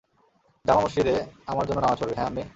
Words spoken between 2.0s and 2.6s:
হ্যাঁ, আম্মি।